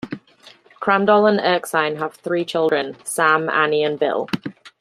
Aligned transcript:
Crandall 0.79 1.27
and 1.27 1.39
Erskine 1.39 1.97
have 1.97 2.15
three 2.15 2.43
children: 2.43 2.97
Sam, 3.03 3.47
Annie, 3.51 3.83
and 3.83 3.99
Bill. 3.99 4.27